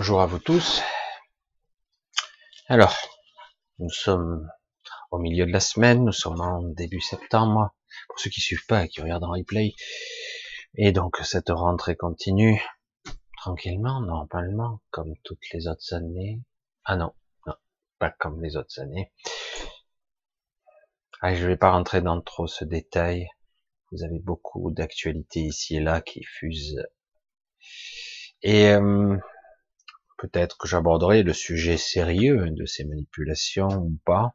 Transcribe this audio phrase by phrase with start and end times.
[0.00, 0.80] Bonjour à vous tous.
[2.68, 2.96] Alors,
[3.78, 4.50] nous sommes
[5.10, 7.74] au milieu de la semaine, nous sommes en début septembre,
[8.08, 9.74] pour ceux qui suivent pas et qui regardent en replay.
[10.74, 12.62] Et donc cette rentrée continue
[13.36, 16.40] tranquillement, normalement, comme toutes les autres années.
[16.84, 17.12] Ah non,
[17.46, 17.54] non,
[17.98, 19.12] pas comme les autres années.
[21.20, 23.28] Ah, je vais pas rentrer dans trop ce détail.
[23.92, 26.88] Vous avez beaucoup d'actualités ici et là qui fusent.
[28.40, 29.18] Et euh,
[30.20, 34.34] peut-être que j'aborderai le sujet sérieux de ces manipulations ou pas.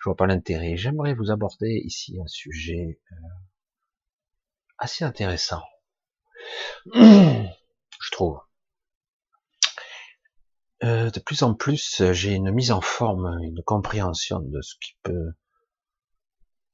[0.00, 0.76] Je vois pas l'intérêt.
[0.76, 3.16] J'aimerais vous aborder ici un sujet euh,
[4.78, 5.62] assez intéressant.
[6.94, 8.40] Je trouve.
[10.82, 14.96] Euh, de plus en plus, j'ai une mise en forme, une compréhension de ce qui
[15.02, 15.34] peut,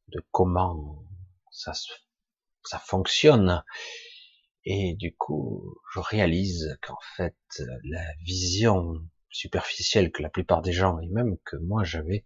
[0.08, 1.02] de comment
[1.50, 1.72] ça,
[2.62, 3.64] ça fonctionne
[4.66, 7.36] et du coup, je réalise qu'en fait,
[7.84, 8.94] la vision
[9.30, 12.24] superficielle que la plupart des gens, et même que moi j'avais,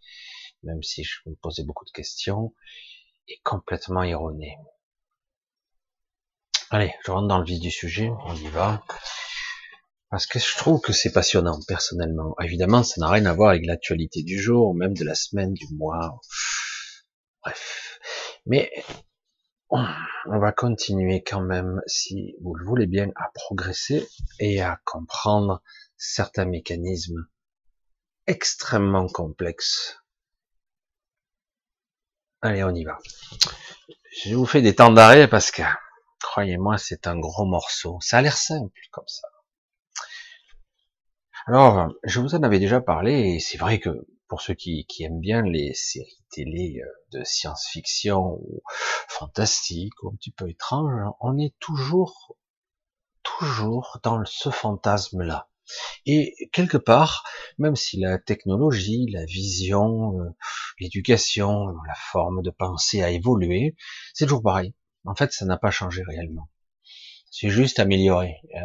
[0.62, 2.54] même si je me posais beaucoup de questions,
[3.28, 4.56] est complètement erronée.
[6.70, 8.82] Allez, je rentre dans le vif du sujet, on y va.
[10.08, 12.34] Parce que je trouve que c'est passionnant, personnellement.
[12.42, 15.66] Évidemment, ça n'a rien à voir avec l'actualité du jour, même de la semaine, du
[15.74, 16.20] mois.
[17.42, 18.00] Bref.
[18.46, 18.72] Mais
[19.70, 24.08] on va continuer quand même, si vous le voulez bien, à progresser
[24.38, 25.62] et à comprendre
[25.96, 27.26] certains mécanismes
[28.26, 30.02] extrêmement complexes.
[32.42, 32.98] Allez, on y va.
[34.24, 35.62] Je vous fais des temps d'arrêt parce que,
[36.20, 37.98] croyez-moi, c'est un gros morceau.
[38.00, 39.28] Ça a l'air simple comme ça.
[41.46, 43.90] Alors, je vous en avais déjà parlé et c'est vrai que
[44.30, 48.62] pour ceux qui, aiment bien les séries télé euh, de science-fiction ou
[49.08, 52.36] fantastique ou un petit peu étrange, on est toujours,
[53.24, 55.48] toujours dans ce fantasme-là.
[56.06, 57.24] Et quelque part,
[57.58, 60.30] même si la technologie, la vision, euh,
[60.78, 63.74] l'éducation, la forme de pensée a évolué,
[64.14, 64.74] c'est toujours pareil.
[65.04, 66.48] En fait, ça n'a pas changé réellement.
[67.32, 68.36] C'est juste amélioré.
[68.54, 68.60] Euh,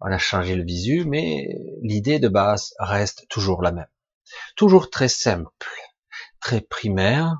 [0.00, 1.48] on a changé le visu, mais
[1.82, 3.86] l'idée de base reste toujours la même.
[4.56, 5.50] Toujours très simple,
[6.40, 7.36] très primaire.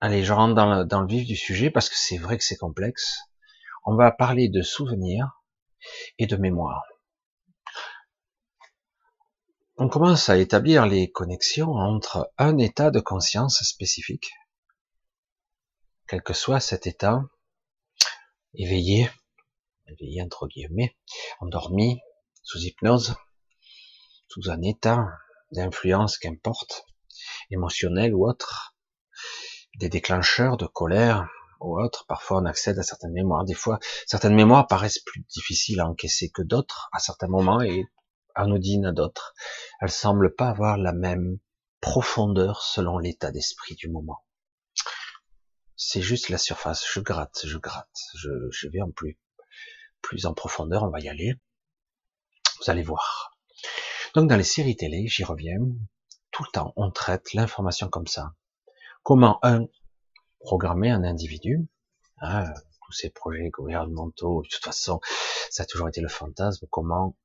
[0.00, 3.20] Allez, je rentre dans le, vif du sujet parce que c'est vrai que c'est complexe.
[3.86, 5.42] On va parler de souvenirs
[6.18, 6.82] et de mémoire.
[9.76, 14.30] On commence à établir les connexions entre un état de conscience spécifique,
[16.06, 17.22] quel que soit cet état,
[18.54, 19.10] éveillé,
[19.88, 20.96] éveillé entre guillemets,
[21.40, 22.00] endormi,
[22.42, 23.16] sous hypnose,
[24.28, 25.08] sous un état
[25.54, 26.84] d'influence qu'importe,
[27.50, 28.74] émotionnel ou autre,
[29.78, 31.28] des déclencheurs de colère
[31.60, 32.04] ou autre.
[32.06, 33.44] Parfois, on accède à certaines mémoires.
[33.44, 37.84] Des fois, certaines mémoires paraissent plus difficiles à encaisser que d'autres à certains moments et
[38.34, 39.34] anodines à d'autres.
[39.80, 41.38] Elles semblent pas avoir la même
[41.80, 44.24] profondeur selon l'état d'esprit du moment.
[45.76, 46.84] C'est juste la surface.
[46.92, 48.00] Je gratte, je gratte.
[48.16, 49.18] Je, je vais en plus,
[50.02, 50.82] plus en profondeur.
[50.84, 51.34] On va y aller.
[52.58, 53.33] Vous allez voir.
[54.14, 55.58] Donc dans les séries télé, j'y reviens,
[56.30, 58.34] tout le temps, on traite l'information comme ça.
[59.02, 59.66] Comment, un,
[60.38, 61.66] programmer un individu,
[62.18, 62.44] hein,
[62.86, 65.00] tous ces projets gouvernementaux, de toute façon,
[65.50, 67.16] ça a toujours été le fantasme, comment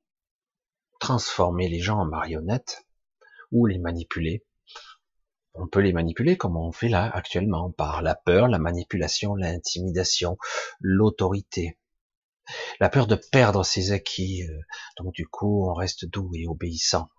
[0.99, 2.85] transformer les gens en marionnettes
[3.51, 4.43] ou les manipuler?
[5.53, 10.37] On peut les manipuler comme on fait là actuellement, par la peur, la manipulation, l'intimidation,
[10.79, 11.78] l'autorité,
[12.79, 14.59] la peur de perdre ses acquis, euh,
[14.97, 17.09] donc du coup on reste doux et obéissant.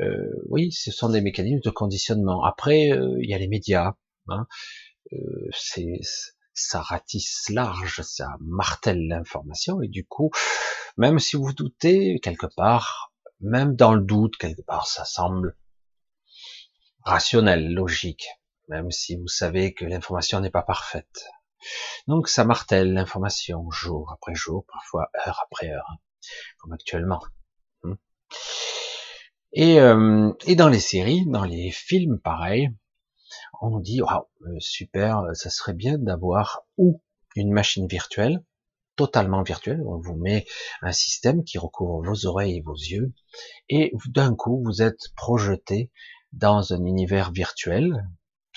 [0.00, 2.44] Euh, oui, ce sont des mécanismes de conditionnement.
[2.44, 3.94] Après, euh, il y a les médias,
[4.28, 4.46] hein.
[5.52, 6.00] c'est
[6.54, 10.30] ça ratisse large, ça martèle l'information et du coup,
[10.96, 15.56] même si vous doutez quelque part, même dans le doute quelque part, ça semble
[17.04, 18.28] rationnel, logique,
[18.68, 21.24] même si vous savez que l'information n'est pas parfaite.
[22.06, 25.96] Donc ça martèle l'information jour après jour, parfois heure après heure,
[26.58, 27.20] comme actuellement.
[29.52, 32.70] Et, euh, et dans les séries, dans les films, pareil,
[33.60, 37.02] on dit wow, euh, super, ça serait bien d'avoir ou
[37.34, 38.44] une machine virtuelle,
[38.96, 40.44] totalement virtuelle, on vous met
[40.82, 43.12] un système qui recouvre vos oreilles et vos yeux,
[43.68, 45.90] et d'un coup vous êtes projeté
[46.32, 48.06] dans un univers virtuel,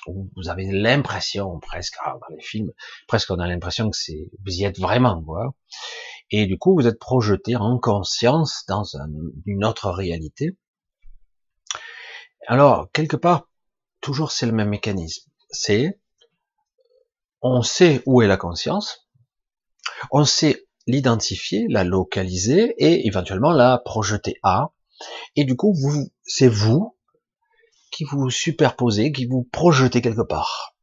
[0.07, 2.71] vous avez l'impression presque ah, dans les films,
[3.07, 5.53] presque on a l'impression que c'est vous y êtes vraiment, quoi.
[6.31, 8.83] Et du coup, vous êtes projeté en conscience dans
[9.45, 10.57] une autre réalité.
[12.47, 13.49] Alors quelque part,
[13.99, 15.29] toujours c'est le même mécanisme.
[15.49, 15.99] C'est
[17.41, 19.07] on sait où est la conscience,
[20.11, 24.71] on sait l'identifier, la localiser et éventuellement la projeter à.
[25.35, 26.95] Et du coup, vous, c'est vous
[28.01, 30.75] qui vous superposez, qui vous projetez quelque part.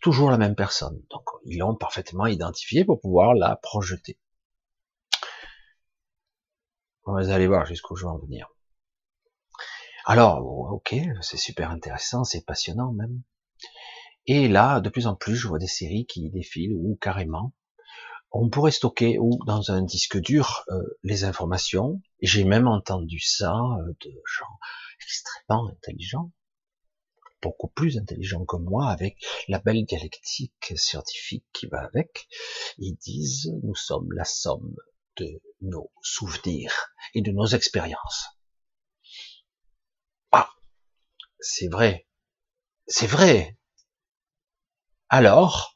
[0.00, 1.02] Toujours la même personne.
[1.10, 4.20] Donc, ils l'ont parfaitement identifié pour pouvoir la projeter.
[7.04, 8.46] Vous allez voir jusqu'où je vais en venir.
[10.04, 10.40] Alors,
[10.72, 13.20] ok, c'est super intéressant, c'est passionnant même.
[14.26, 17.52] Et là, de plus en plus, je vois des séries qui défilent ou carrément,
[18.30, 22.00] on pourrait stocker ou dans un disque dur euh, les informations.
[22.22, 24.58] J'ai même entendu ça euh, de gens
[25.02, 26.32] extrêmement intelligents,
[27.42, 29.18] beaucoup plus intelligents que moi, avec
[29.48, 32.28] la belle dialectique scientifique qui va avec.
[32.78, 34.74] Ils disent nous sommes la somme
[35.16, 38.26] de nos souvenirs et de nos expériences.
[40.32, 40.50] Ah,
[41.40, 42.06] c'est vrai,
[42.86, 43.56] c'est vrai.
[45.08, 45.74] Alors,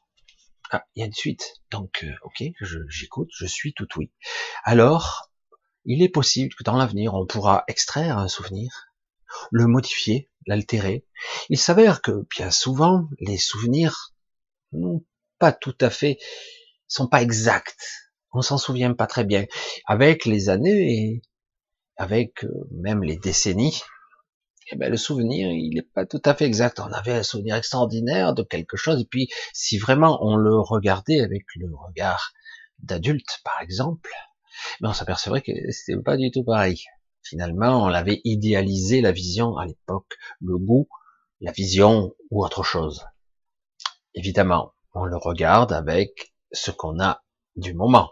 [0.71, 1.61] ah, il y a une suite.
[1.71, 2.43] Donc, euh, ok,
[2.87, 4.11] j'écoute, je, suis tout oui.
[4.63, 5.31] Alors,
[5.85, 8.71] il est possible que dans l'avenir, on pourra extraire un souvenir,
[9.51, 11.05] le modifier, l'altérer.
[11.49, 14.13] Il s'avère que bien souvent, les souvenirs
[14.71, 15.03] n'ont
[15.39, 16.17] pas tout à fait,
[16.87, 18.09] sont pas exacts.
[18.33, 19.45] On s'en souvient pas très bien.
[19.85, 21.21] Avec les années et
[21.97, 23.81] avec euh, même les décennies,
[24.71, 26.79] eh ben, le souvenir, il n'est pas tout à fait exact.
[26.79, 31.19] On avait un souvenir extraordinaire de quelque chose, et puis si vraiment on le regardait
[31.19, 32.33] avec le regard
[32.79, 34.09] d'adulte, par exemple,
[34.81, 36.83] ben on s'apercevrait que c'était pas du tout pareil.
[37.23, 40.87] Finalement, on l'avait idéalisé la vision à l'époque, le goût,
[41.41, 43.05] la vision ou autre chose.
[44.13, 47.23] Évidemment, on le regarde avec ce qu'on a
[47.55, 48.11] du moment,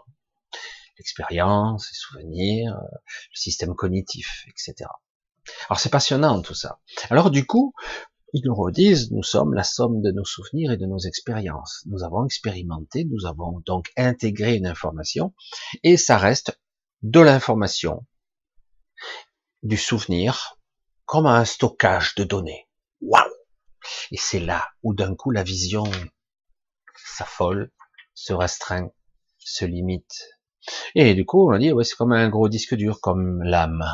[0.98, 4.88] l'expérience, les souvenirs, le système cognitif, etc.
[5.68, 6.80] Alors c'est passionnant tout ça.
[7.10, 7.74] Alors du coup,
[8.32, 11.84] ils nous redisent, nous sommes la somme de nos souvenirs et de nos expériences.
[11.86, 15.34] Nous avons expérimenté, nous avons donc intégré une information,
[15.82, 16.58] et ça reste
[17.02, 18.06] de l'information,
[19.62, 20.58] du souvenir,
[21.04, 22.68] comme un stockage de données.
[23.00, 23.24] Waouh
[24.10, 25.84] Et c'est là où d'un coup la vision
[26.96, 27.70] s'affole,
[28.14, 28.90] se restreint,
[29.38, 30.28] se limite.
[30.94, 33.84] Et du coup, on a dit, ouais, c'est comme un gros disque dur, comme l'âme.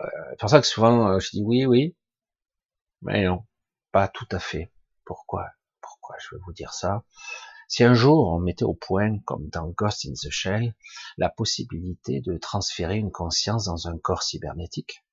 [0.00, 1.96] Euh, c'est pour ça que souvent euh, je dis oui, oui,
[3.02, 3.44] mais non,
[3.90, 4.72] pas tout à fait.
[5.04, 5.50] Pourquoi?
[5.80, 7.02] Pourquoi je vais vous dire ça?
[7.72, 10.74] Si un jour on mettait au point, comme dans Ghost in the Shell,
[11.16, 15.06] la possibilité de transférer une conscience dans un corps cybernétique,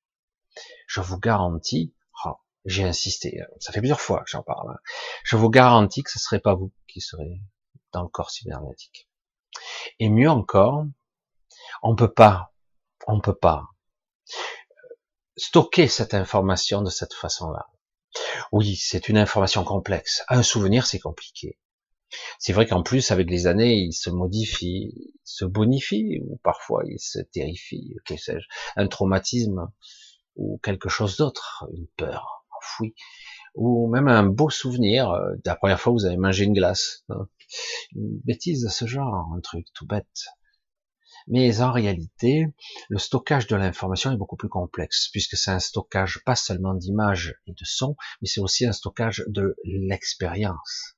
[0.85, 2.35] je vous garantis, oh,
[2.65, 4.79] j'ai insisté, ça fait plusieurs fois que j'en parle, hein,
[5.23, 7.39] je vous garantis que ce serait pas vous qui serez
[7.93, 9.09] dans le corps cybernétique.
[9.99, 10.83] Et mieux encore,
[11.81, 12.51] on peut pas,
[13.07, 13.69] on peut pas
[15.37, 17.67] stocker cette information de cette façon-là.
[18.51, 20.25] Oui, c'est une information complexe.
[20.27, 21.57] Un souvenir, c'est compliqué.
[22.39, 26.99] C'est vrai qu'en plus, avec les années, il se modifie, se bonifie, ou parfois il
[26.99, 29.71] se terrifie, que sais-je, un traumatisme,
[30.35, 32.95] ou quelque chose d'autre, une peur enfouie,
[33.55, 36.53] ou même un beau souvenir, euh, de la première fois que vous avez mangé une
[36.53, 37.27] glace, hein.
[37.95, 40.25] une bêtise de ce genre, un truc tout bête.
[41.27, 42.47] Mais en réalité,
[42.89, 47.35] le stockage de l'information est beaucoup plus complexe, puisque c'est un stockage pas seulement d'images
[47.45, 50.95] et de sons, mais c'est aussi un stockage de l'expérience.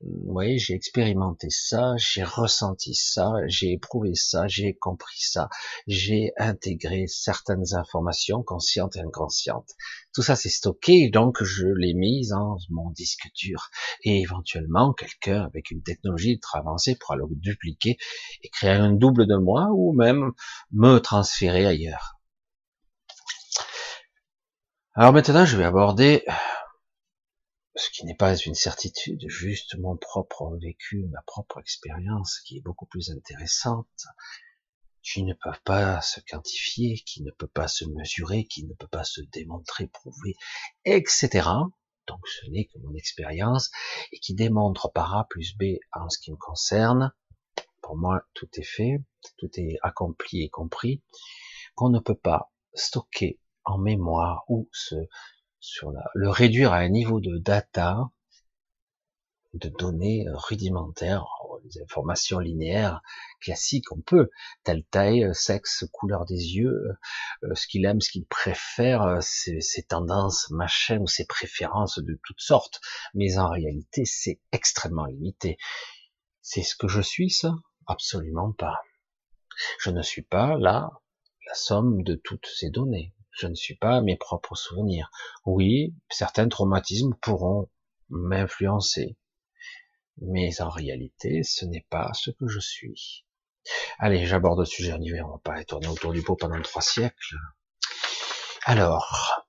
[0.00, 5.48] Voyez, j'ai expérimenté ça, j'ai ressenti ça, j'ai éprouvé ça, j'ai compris ça,
[5.88, 9.70] j'ai intégré certaines informations conscientes et inconscientes.
[10.14, 13.70] Tout ça c'est stocké, donc je l'ai mis dans mon disque dur.
[14.04, 17.96] Et éventuellement, quelqu'un avec une technologie ultra avancée pourra le dupliquer
[18.42, 20.30] et créer un double de moi ou même
[20.70, 22.20] me transférer ailleurs.
[24.94, 26.24] Alors maintenant, je vais aborder
[27.78, 32.60] ce qui n'est pas une certitude, juste mon propre vécu, ma propre expérience, qui est
[32.60, 34.06] beaucoup plus intéressante,
[35.02, 38.88] qui ne peut pas se quantifier, qui ne peut pas se mesurer, qui ne peut
[38.88, 40.34] pas se démontrer, prouver,
[40.84, 41.48] etc.
[42.08, 43.70] Donc ce n'est que mon expérience,
[44.12, 47.12] et qui démontre par A plus B en ce qui me concerne,
[47.80, 49.04] pour moi tout est fait,
[49.36, 51.02] tout est accompli et compris,
[51.76, 54.96] qu'on ne peut pas stocker en mémoire ou se
[55.68, 58.10] sur le réduire à un niveau de data,
[59.54, 61.26] de données rudimentaires,
[61.64, 63.02] des informations linéaires
[63.40, 64.30] classiques, on peut,
[64.64, 66.96] telle taille, sexe, couleur des yeux,
[67.42, 72.18] euh, ce qu'il aime, ce qu'il préfère, ses, ses, tendances, machin, ou ses préférences de
[72.24, 72.80] toutes sortes,
[73.14, 75.58] mais en réalité, c'est extrêmement limité.
[76.40, 77.54] C'est ce que je suis, ça?
[77.86, 78.80] Absolument pas.
[79.80, 80.90] Je ne suis pas là
[81.46, 85.10] la somme de toutes ces données je ne suis pas mes propres souvenirs.
[85.44, 87.70] Oui, certains traumatismes pourront
[88.10, 89.16] m'influencer.
[90.20, 93.24] Mais en réalité, ce n'est pas ce que je suis.
[93.98, 96.82] Allez, j'aborde le sujet, en hiver, on va pas tourner autour du pot pendant trois
[96.82, 97.36] siècles.
[98.64, 99.46] Alors,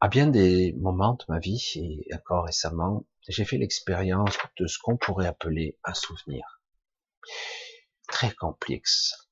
[0.00, 4.78] à bien des moments de ma vie, et encore récemment, j'ai fait l'expérience de ce
[4.78, 6.60] qu'on pourrait appeler un souvenir.
[8.08, 9.30] Très complexe.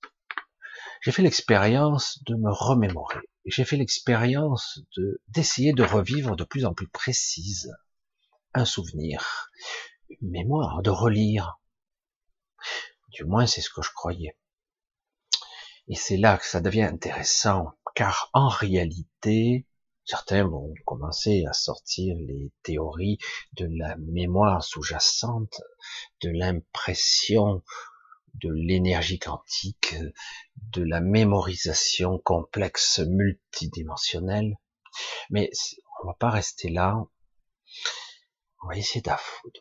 [1.00, 3.20] J'ai fait l'expérience de me remémorer.
[3.46, 7.72] J'ai fait l'expérience de, d'essayer de revivre de plus en plus précise
[8.52, 9.50] un souvenir,
[10.08, 11.58] une mémoire, de relire.
[13.12, 14.36] Du moins, c'est ce que je croyais.
[15.88, 19.66] Et c'est là que ça devient intéressant, car en réalité,
[20.04, 23.18] certains vont commencer à sortir les théories
[23.54, 25.62] de la mémoire sous-jacente,
[26.22, 27.62] de l'impression,
[28.34, 29.94] de l'énergie quantique,
[30.56, 34.56] de la mémorisation complexe multidimensionnelle.
[35.30, 35.50] Mais
[36.02, 36.96] on va pas rester là.
[38.62, 39.10] On va essayer de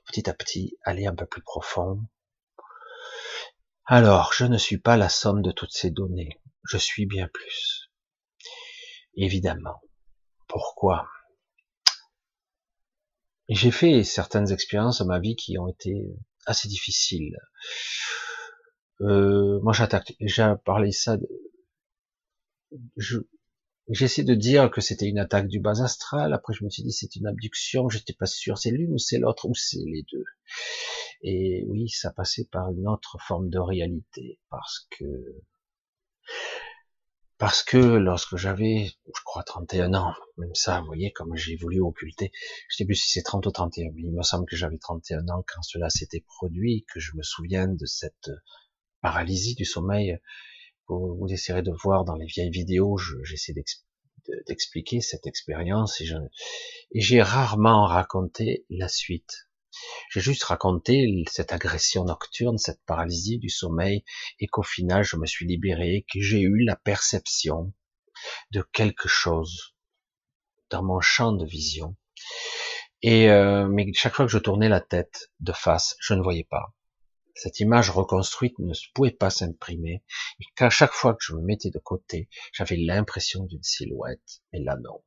[0.05, 2.01] petit à petit aller un peu plus profond.
[3.85, 6.39] Alors, je ne suis pas la somme de toutes ces données.
[6.63, 7.89] Je suis bien plus.
[9.15, 9.81] Évidemment.
[10.47, 11.07] Pourquoi?
[13.47, 16.05] J'ai fait certaines expériences dans ma vie qui ont été
[16.45, 17.35] assez difficiles.
[19.01, 20.15] Euh, moi, j'attaque.
[20.19, 21.17] J'ai parlé ça.
[21.17, 21.27] De,
[22.97, 23.19] je,
[23.89, 26.33] J'essaie de dire que c'était une attaque du bas astral.
[26.33, 27.89] Après, je me suis dit c'est une abduction.
[27.89, 28.57] J'étais pas sûr.
[28.59, 30.25] C'est l'une ou c'est l'autre ou c'est les deux.
[31.23, 35.05] Et oui, ça passait par une autre forme de réalité parce que
[37.39, 41.79] parce que lorsque j'avais, je crois, 31 ans, même ça, vous voyez, comme j'ai voulu
[41.81, 42.31] occulter,
[42.69, 45.27] je sais plus si c'est 30 ou 31, mais il me semble que j'avais 31
[45.29, 48.29] ans quand cela s'était produit, que je me souviens de cette
[49.01, 50.19] paralysie du sommeil
[50.89, 53.53] vous, vous essaierez de voir dans les vieilles vidéos, j'essaie
[54.47, 59.47] d'expliquer cette expérience et j'ai rarement raconté la suite.
[60.11, 64.03] J'ai juste raconté cette agression nocturne, cette paralysie du sommeil,
[64.39, 67.71] et qu'au final je me suis libéré, que j'ai eu la perception
[68.51, 69.75] de quelque chose
[70.71, 71.95] dans mon champ de vision.
[73.01, 76.43] Et euh, mais chaque fois que je tournais la tête de face, je ne voyais
[76.43, 76.73] pas.
[77.41, 80.03] Cette image reconstruite ne pouvait pas s'imprimer,
[80.41, 84.59] et qu'à chaque fois que je me mettais de côté, j'avais l'impression d'une silhouette, et
[84.61, 85.01] là non.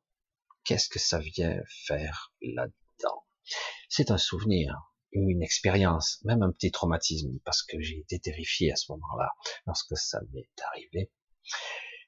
[0.65, 3.27] Qu'est-ce que ça vient faire là-dedans?
[3.91, 8.77] C'est un souvenir, une expérience, même un petit traumatisme, parce que j'ai été terrifié à
[8.77, 9.29] ce moment-là,
[9.67, 11.11] lorsque ça m'est arrivé.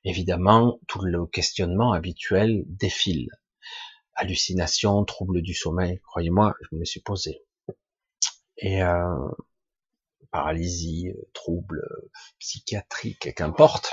[0.04, 3.28] Évidemment, tout le questionnement habituel défile.
[4.14, 7.42] Hallucination, trouble du sommeil, croyez-moi, je me suis posé.
[8.64, 9.28] Euh,
[10.34, 12.10] paralysie, euh, troubles euh,
[12.40, 13.92] psychiatriques, qu'importe.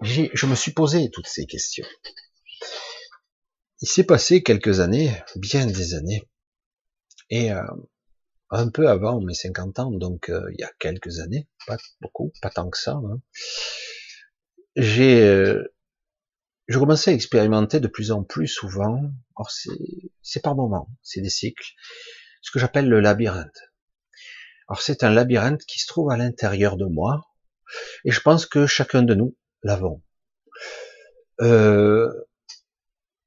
[0.00, 1.84] Je me suis posé toutes ces questions.
[3.82, 6.22] Il s'est passé quelques années, bien des années,
[7.28, 7.60] et euh,
[8.48, 12.48] un peu avant mes 50 ans, donc il y a quelques années, pas beaucoup, pas
[12.48, 13.20] tant que ça, hein,
[14.76, 15.58] j'ai
[16.66, 19.02] je commençais à expérimenter de plus en plus souvent,
[19.34, 21.72] or c'est par moments, c'est des cycles,
[22.40, 23.73] ce que j'appelle le labyrinthe.
[24.68, 27.26] Alors c'est un labyrinthe qui se trouve à l'intérieur de moi,
[28.04, 30.02] et je pense que chacun de nous l'avons.
[31.40, 32.10] Euh,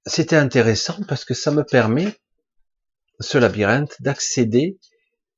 [0.06, 2.16] C'était intéressant parce que ça me permet,
[3.20, 4.80] ce labyrinthe, d'accéder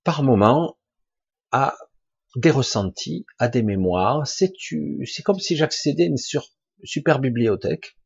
[0.03, 0.77] par moment
[1.51, 1.75] à
[2.35, 4.27] des ressentis, à des mémoires.
[4.27, 4.53] C'est
[5.23, 6.17] comme si j'accédais à une
[6.83, 7.97] super bibliothèque.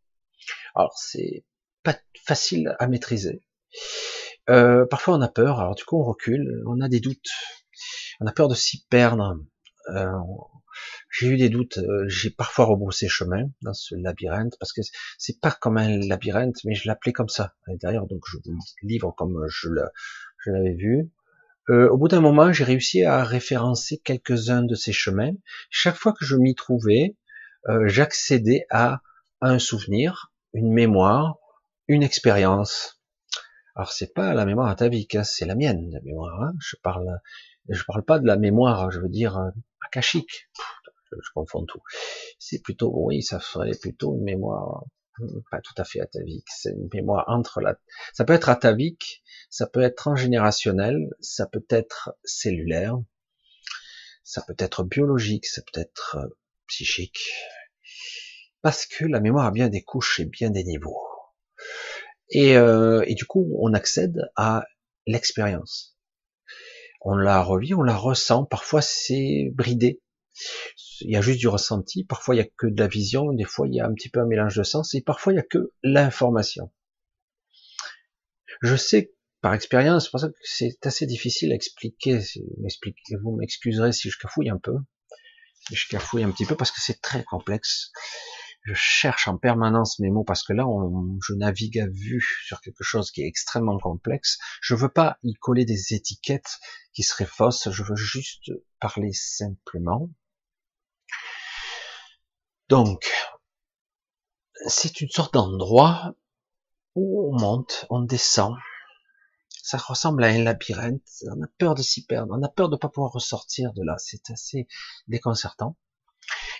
[0.73, 1.43] Alors c'est
[1.83, 3.43] pas facile à maîtriser.
[4.49, 7.31] Euh, parfois on a peur, alors du coup on recule, on a des doutes,
[8.19, 9.37] on a peur de s'y perdre.
[9.89, 10.11] Euh,
[11.11, 14.81] j'ai eu des doutes, euh, j'ai parfois rebroussé chemin dans ce labyrinthe parce que
[15.17, 18.57] c'est pas comme un labyrinthe, mais je l'appelais comme ça à l'intérieur, donc je vous
[18.81, 19.69] livre comme je
[20.47, 21.11] l'avais vu.
[21.69, 25.33] Euh, au bout d'un moment, j'ai réussi à référencer quelques-uns de ces chemins.
[25.69, 27.15] Chaque fois que je m'y trouvais,
[27.85, 29.01] j'accédais à
[29.39, 31.37] un souvenir, une mémoire,
[31.87, 33.01] une expérience.
[33.75, 36.41] Alors c'est pas la mémoire atavique, hein, c'est la mienne, la mémoire.
[36.41, 36.53] Hein.
[36.59, 37.19] Je parle
[37.69, 39.49] je parle pas de la mémoire, je veux dire euh,
[39.85, 40.49] akashique.
[41.11, 41.81] Je, confonds tout.
[42.39, 44.83] C'est plutôt, oui, ça serait plutôt une mémoire
[45.21, 46.47] euh, pas tout à fait atavique.
[46.47, 47.77] C'est une mémoire entre la.
[48.13, 52.97] Ça peut être atavique, ça peut être transgénérationnel, ça peut être cellulaire,
[54.23, 56.27] ça peut être biologique, ça peut être euh,
[56.67, 57.29] psychique.
[58.61, 60.97] Parce que la mémoire a bien des couches et bien des niveaux.
[62.29, 64.65] Et, et du coup, on accède à
[65.05, 65.92] l'expérience
[67.03, 70.01] on la revit, on la ressent, parfois c'est bridé,
[71.01, 73.43] il y a juste du ressenti, parfois il y a que de la vision, des
[73.43, 75.39] fois il y a un petit peu un mélange de sens, et parfois il y
[75.39, 76.71] a que l'information.
[78.61, 82.19] Je sais par expérience, c'est pour ça que c'est assez difficile à expliquer.
[83.21, 84.75] Vous m'excuserez si je cafouille un peu,
[85.71, 87.91] je cafouille un petit peu parce que c'est très complexe.
[88.63, 90.65] Je cherche en permanence mes mots parce que là,
[91.21, 94.37] je navigue à vue sur quelque chose qui est extrêmement complexe.
[94.61, 96.59] Je veux pas y coller des étiquettes
[96.93, 97.69] qui seraient fausses.
[97.69, 100.09] Je veux juste parler simplement.
[102.69, 103.11] Donc,
[104.67, 106.15] c'est une sorte d'endroit
[106.95, 108.55] où on monte, on descend,
[109.63, 111.01] ça ressemble à un labyrinthe.
[111.31, 112.33] On a peur de s'y perdre.
[112.37, 113.95] On a peur de pas pouvoir ressortir de là.
[113.97, 114.67] C'est assez
[115.07, 115.77] déconcertant.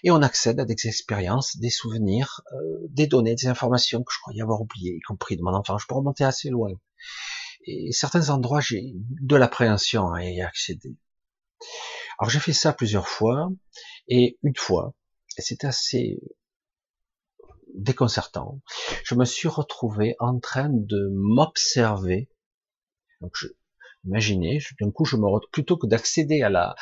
[0.04, 4.20] Et on accède à des expériences, des souvenirs, euh, des données, des informations que je
[4.20, 5.78] croyais avoir oubliées, y compris de mon enfant.
[5.78, 6.72] Je peux remonter assez loin.
[7.66, 10.98] Et certains endroits, j'ai de l'appréhension à y accéder.
[12.20, 13.50] Alors j'ai fait ça plusieurs fois,
[14.08, 14.94] et une fois,
[15.38, 16.20] c'était assez
[17.74, 18.62] déconcertant,
[19.04, 22.30] je me suis retrouvé en train de m'observer
[23.24, 23.48] donc, je,
[24.04, 26.76] imaginez, d'un coup, je me plutôt que d'accéder à la,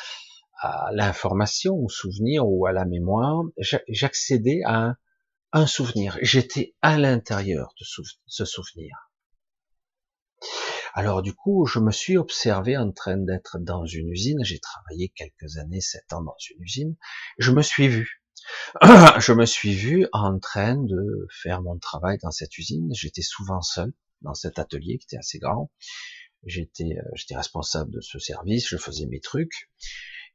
[0.62, 3.42] à l'information, au souvenir ou à la mémoire,
[3.88, 4.94] j'accédais à
[5.52, 6.16] un, souvenir.
[6.22, 7.84] J'étais à l'intérieur de
[8.26, 8.96] ce souvenir.
[10.94, 14.44] Alors du coup, je me suis observé en train d'être dans une usine.
[14.44, 16.96] J'ai travaillé quelques années, sept ans dans une usine.
[17.38, 18.22] Je me suis vu.
[18.82, 22.88] Je me suis vu en train de faire mon travail dans cette usine.
[22.92, 25.70] J'étais souvent seul dans cet atelier qui était assez grand.
[26.44, 29.70] J'étais, euh, j'étais responsable de ce service, je faisais mes trucs,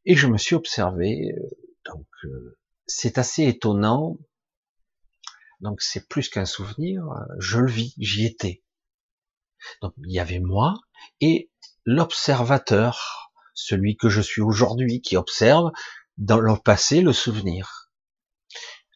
[0.08, 1.34] et je me suis observé.
[1.38, 1.50] Euh,
[1.86, 4.18] donc, euh, c'est assez étonnant.
[5.60, 7.04] Donc, c'est plus qu'un souvenir.
[7.38, 8.64] Je le vis, j'y étais.
[9.82, 10.76] Donc, il y avait moi
[11.20, 11.52] et
[11.86, 15.72] l'observateur, celui que je suis aujourd'hui, qui observe
[16.18, 17.92] dans le passé le souvenir.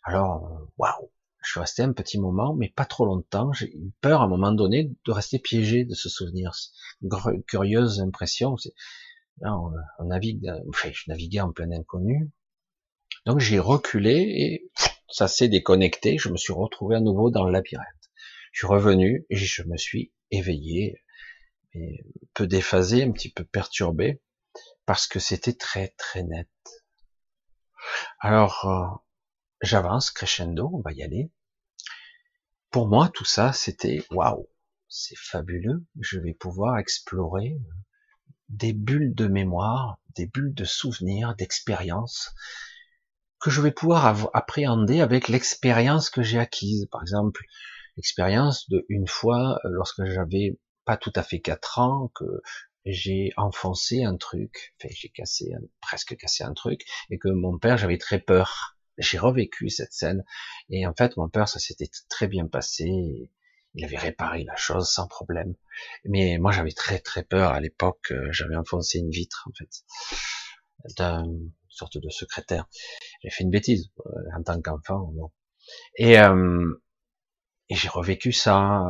[0.04, 1.12] Alors, waouh,
[1.44, 3.52] je suis resté un petit moment, mais pas trop longtemps.
[3.54, 6.52] J'ai eu peur à un moment donné de rester piégé de ce souvenir.
[7.48, 8.56] Curieuse impression.
[9.44, 12.32] On, navigue, enfin, je naviguais en plein inconnu.
[13.26, 14.72] Donc j'ai reculé et
[15.10, 16.18] ça s'est déconnecté.
[16.18, 17.86] Je me suis retrouvé à nouveau dans le labyrinthe.
[18.52, 21.04] Je suis revenu et je me suis éveillé,
[21.74, 24.22] mais peu déphasé, un petit peu perturbé,
[24.86, 26.50] parce que c'était très très net.
[28.20, 28.98] Alors, euh,
[29.62, 31.32] j'avance crescendo, on va y aller.
[32.70, 34.48] Pour moi, tout ça, c'était waouh,
[34.88, 35.86] c'est fabuleux.
[36.00, 37.60] Je vais pouvoir explorer
[38.52, 42.34] des bulles de mémoire, des bulles de souvenirs, d'expériences
[43.40, 46.88] que je vais pouvoir appréhender avec l'expérience que j'ai acquise.
[46.92, 47.42] Par exemple,
[47.98, 52.42] l'expérience de une fois, euh, lorsque j'avais pas tout à fait quatre ans, que
[52.86, 57.78] j'ai enfoncé un truc, enfin j'ai cassé, presque cassé un truc, et que mon père,
[57.78, 60.24] j'avais très peur j'ai revécu cette scène
[60.70, 63.30] et en fait mon père ça s'était très bien passé
[63.74, 65.56] il avait réparé la chose sans problème.
[66.06, 69.70] Mais moi j'avais très très peur à l'époque euh, j'avais enfoncé une vitre en fait
[70.98, 72.68] d'une sorte de secrétaire.
[73.24, 75.14] J'ai fait une bêtise euh, en tant qu'enfant
[75.96, 76.82] et, euh,
[77.70, 78.84] et j'ai revécu ça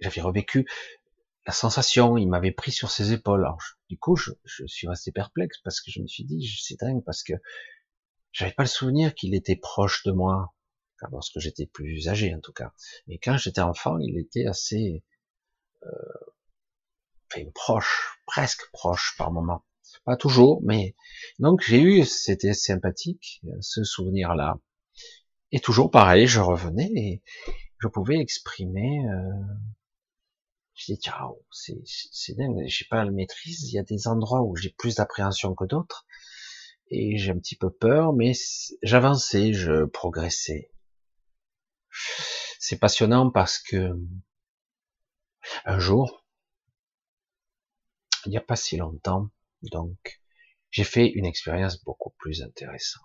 [0.00, 0.66] j'avais revécu
[1.46, 3.44] la sensation il m'avait pris sur ses épaules.
[3.44, 6.78] Alors, du coup je, je suis resté perplexe parce que je me suis dit c'est
[6.78, 7.34] dingue parce que
[8.32, 10.54] j'avais pas le souvenir qu'il était proche de moi,
[11.12, 12.72] lorsque j'étais plus âgé en tout cas.
[13.06, 15.04] Mais quand j'étais enfant, il était assez
[15.84, 19.64] euh, proche, presque proche par moment.
[20.04, 20.94] Pas toujours, mais
[21.38, 24.58] donc j'ai eu, c'était sympathique, ce souvenir-là.
[25.52, 27.22] Et toujours pareil, je revenais et
[27.78, 29.06] je pouvais exprimer.
[29.08, 29.54] Euh,
[30.74, 31.14] je dis tiens,
[31.50, 33.70] c'est dingue, j'ai pas la maîtrise.
[33.70, 36.06] Il y a des endroits où j'ai plus d'appréhension que d'autres
[36.90, 38.32] et j'ai un petit peu peur, mais
[38.82, 40.70] j'avançais, je progressais.
[42.58, 43.92] C'est passionnant parce que
[45.64, 46.24] un jour,
[48.26, 49.30] il n'y a pas si longtemps,
[49.62, 50.20] donc
[50.70, 53.02] j'ai fait une expérience beaucoup plus intéressante.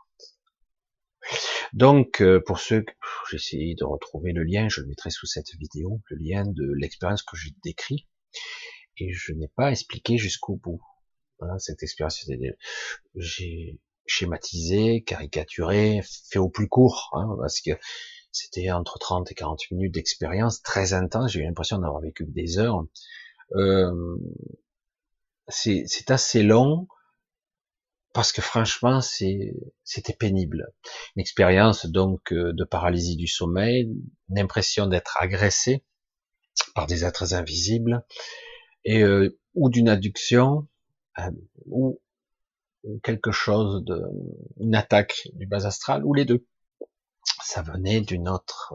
[1.72, 2.86] Donc, euh, pour ceux,
[3.30, 6.72] j'ai essayé de retrouver le lien, je le mettrai sous cette vidéo, le lien de
[6.78, 8.08] l'expérience que j'ai décrit,
[8.98, 10.82] et je n'ai pas expliqué jusqu'au bout.
[11.58, 12.26] Cette expérience,
[13.16, 17.72] j'ai schématisé, caricaturé, fait au plus court, hein, parce que
[18.34, 21.32] c'était entre 30 et 40 minutes d'expérience très intense.
[21.32, 22.84] J'ai eu l'impression d'avoir vécu des heures.
[23.56, 24.18] Euh,
[25.48, 26.88] c'est assez long
[28.14, 30.72] parce que franchement, c'était pénible.
[31.16, 33.92] Une expérience donc euh, de paralysie du sommeil,
[34.30, 35.84] une impression d'être agressé
[36.76, 38.06] par des êtres invisibles
[38.86, 40.68] et euh, ou d'une adduction
[41.20, 41.32] euh,
[41.66, 42.00] ou
[43.02, 44.02] quelque chose de
[44.60, 46.46] une attaque du bas astral ou les deux.
[47.44, 48.74] Ça venait d'une autre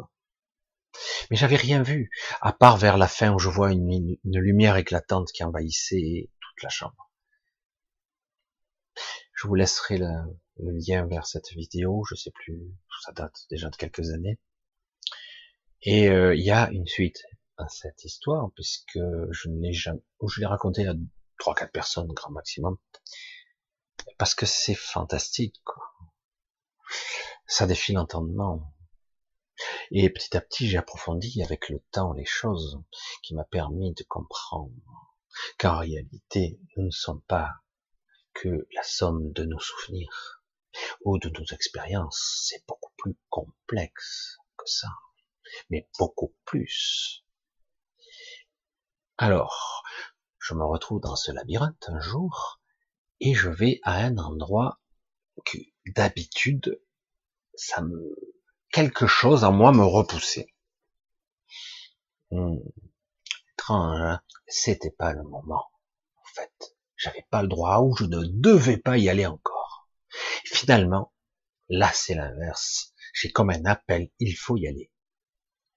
[1.30, 5.30] Mais j'avais rien vu, à part vers la fin où je vois une, lumière éclatante
[5.32, 7.11] qui envahissait toute la chambre.
[9.34, 10.16] Je vous laisserai le,
[10.58, 12.61] lien vers cette vidéo, je sais plus,
[13.04, 14.38] ça date déjà de quelques années.
[15.82, 17.22] Et euh, il y a une suite
[17.56, 18.98] à cette histoire, puisque
[19.30, 20.94] je ne l'ai jamais, ou je l'ai raconté à
[21.38, 22.76] trois, quatre personnes, grand maximum,
[24.18, 25.84] parce que c'est fantastique, quoi.
[27.50, 28.74] Ça défie l'entendement.
[29.90, 32.78] Et petit à petit, j'ai approfondi avec le temps les choses
[33.22, 34.70] qui m'a permis de comprendre
[35.58, 37.54] qu'en réalité, nous ne sommes pas
[38.34, 40.44] que la somme de nos souvenirs
[41.06, 42.44] ou de nos expériences.
[42.46, 44.90] C'est beaucoup plus complexe que ça,
[45.70, 47.24] mais beaucoup plus.
[49.16, 49.82] Alors,
[50.38, 52.61] je me retrouve dans ce labyrinthe un jour
[53.20, 54.80] et je vais à un endroit
[55.46, 56.78] que d'habitude,
[58.72, 60.54] quelque chose en moi me repoussait.
[62.30, 62.58] Hmm.
[63.54, 65.70] Étrange, hein c'était pas le moment,
[66.16, 66.76] en fait.
[66.96, 69.88] J'avais pas le droit ou je ne devais pas y aller encore.
[70.44, 71.12] Finalement,
[71.68, 72.94] là c'est l'inverse.
[73.14, 74.90] J'ai comme un appel, il faut y aller.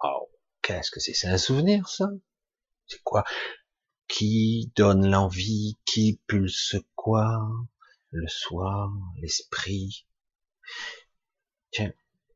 [0.03, 1.13] Oh, qu'est-ce que c'est?
[1.13, 2.09] C'est un souvenir ça?
[2.87, 3.23] C'est quoi?
[4.07, 7.39] Qui donne l'envie Qui pulse quoi?
[8.09, 10.07] Le soir, l'esprit?
[11.71, 11.93] Tiens,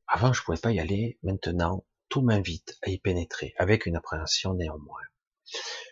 [0.08, 4.54] avant je pouvais pas y aller, maintenant tout m'invite à y pénétrer, avec une appréhension
[4.54, 5.02] néanmoins.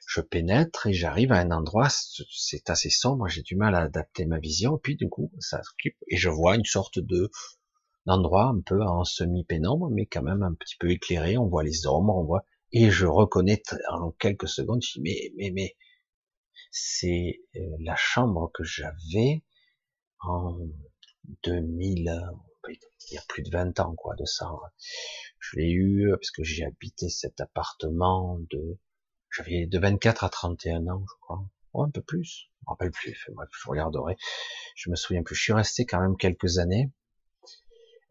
[0.08, 4.26] Je pénètre et j'arrive à un endroit, c'est assez sombre, j'ai du mal à adapter
[4.26, 7.30] ma vision, puis du coup, ça s'occupe, et je vois une sorte de
[8.06, 11.88] d'endroit un peu en semi-pénombre, mais quand même un petit peu éclairé, on voit les
[11.88, 15.76] ombres, on voit, et je reconnais en quelques secondes, je dis, mais, mais, mais,
[16.72, 19.44] c'est euh, la chambre que j'avais
[20.20, 20.58] en
[21.44, 22.10] 2000,
[22.70, 24.50] il y a plus de 20 ans, quoi, de ça.
[25.40, 28.78] Je l'ai eu parce que j'ai habité cet appartement de
[29.36, 31.44] j'avais de 24 à 31 ans, je crois.
[31.74, 32.50] ou un peu plus.
[32.52, 33.18] Je me rappelle plus.
[33.34, 34.16] Bref, je regarderai.
[34.76, 35.36] Je me souviens plus.
[35.36, 36.92] Je suis resté quand même quelques années.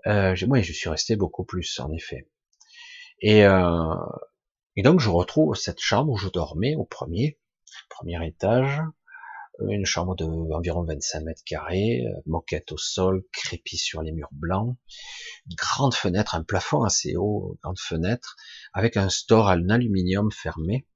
[0.06, 2.28] Euh, moi, je suis resté beaucoup plus, en effet.
[3.20, 3.94] Et, euh,
[4.74, 7.38] et donc, je retrouve cette chambre où je dormais au premier,
[7.88, 8.80] premier étage.
[9.68, 14.76] Une chambre de environ 25 mètres carrés, moquette au sol, crépi sur les murs blancs,
[15.56, 18.36] grande fenêtre, un plafond assez haut, grande fenêtre,
[18.72, 20.86] avec un store en aluminium fermé,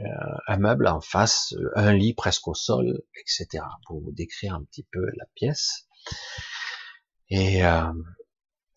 [0.00, 0.04] euh,
[0.46, 3.64] un meuble en face, euh, un lit presque au sol, etc.
[3.86, 5.86] Pour vous décrire un petit peu la pièce.
[7.28, 7.92] Et, euh,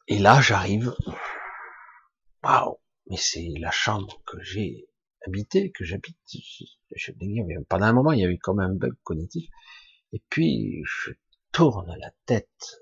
[0.07, 0.93] et là, j'arrive.
[2.43, 2.77] Waouh
[3.09, 4.89] Mais c'est la chambre que j'ai
[5.25, 6.17] habité, que j'habite.
[7.69, 9.49] Pendant un moment, il y a eu comme un bug cognitif.
[10.11, 11.11] Et puis, je
[11.51, 12.81] tourne la tête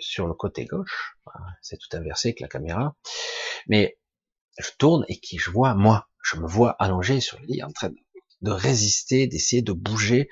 [0.00, 1.16] sur le côté gauche.
[1.62, 2.96] C'est tout inversé avec la caméra.
[3.66, 3.98] Mais
[4.58, 7.72] je tourne et qui je vois moi je me vois allongé sur le lit en
[7.72, 7.90] train
[8.42, 10.28] de résister, d'essayer de bouger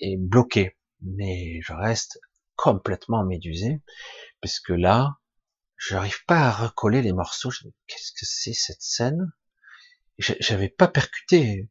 [0.00, 0.76] et bloquer.
[1.00, 2.18] Mais je reste
[2.56, 3.82] complètement médusé,
[4.40, 5.18] parce que là,
[5.76, 7.50] j'arrive pas à recoller les morceaux.
[7.86, 9.32] Qu'est-ce que c'est cette scène?
[10.18, 11.68] J'avais pas percuté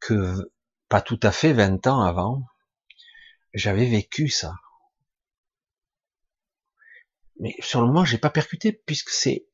[0.00, 0.34] que
[0.88, 2.44] pas tout à fait 20 ans avant,
[3.54, 4.54] j'avais vécu ça.
[7.38, 9.46] Mais sur le moment, j'ai pas percuté puisque c'est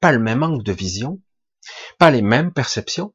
[0.00, 1.20] pas le même angle de vision,
[1.98, 3.14] pas les mêmes perceptions,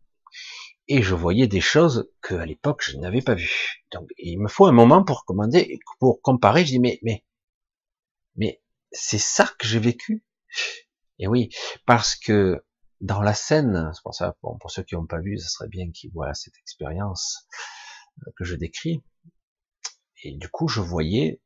[0.87, 3.83] et je voyais des choses que à l'époque je n'avais pas vues.
[3.91, 6.61] Donc il me faut un moment pour commander, pour comparer.
[6.65, 7.23] Je dis mais mais
[8.35, 10.23] mais c'est ça que j'ai vécu.
[11.19, 11.49] Et oui,
[11.85, 12.63] parce que
[13.01, 15.67] dans la scène, c'est pour ça, bon, pour ceux qui n'ont pas vu, ce serait
[15.67, 17.47] bien qu'ils voient cette expérience
[18.25, 19.03] euh, que je décris.
[20.23, 21.41] Et du coup, je voyais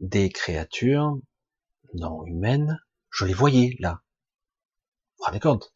[0.00, 1.18] des créatures
[1.94, 2.78] non humaines,
[3.10, 4.02] je les voyais là.
[5.18, 5.72] Vous vous rendez compte?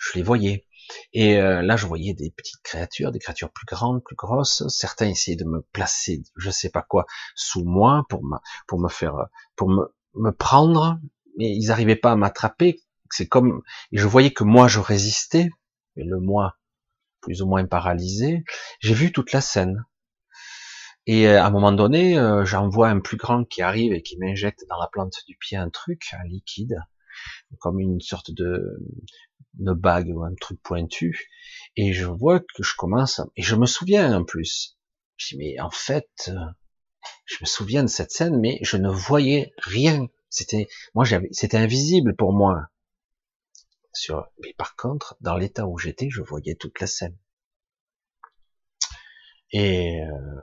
[0.00, 0.66] Je les voyais.
[1.12, 4.66] Et euh, là, je voyais des petites créatures, des créatures plus grandes, plus grosses.
[4.68, 8.88] Certains essayaient de me placer, je sais pas quoi, sous moi pour me, pour me
[8.88, 9.14] faire,
[9.56, 10.98] pour me, me prendre,
[11.36, 12.80] mais ils n'arrivaient pas à m'attraper.
[13.10, 15.50] C'est comme, je voyais que moi je résistais,
[15.96, 16.56] et le moi
[17.20, 18.44] plus ou moins paralysé.
[18.80, 19.84] J'ai vu toute la scène.
[21.06, 24.02] Et euh, à un moment donné, euh, j'en vois un plus grand qui arrive et
[24.02, 26.80] qui m'injecte dans la plante du pied un truc, un liquide
[27.58, 28.80] comme une sorte de,
[29.54, 31.28] de bague ou un truc pointu,
[31.76, 34.78] et je vois que je commence, et je me souviens en plus,
[35.16, 36.30] je dis mais en fait,
[37.26, 40.06] je me souviens de cette scène, mais je ne voyais rien.
[40.28, 42.68] C'était, moi j'avais, c'était invisible pour moi.
[43.92, 47.16] Sur, mais par contre, dans l'état où j'étais, je voyais toute la scène.
[49.52, 50.40] Et euh,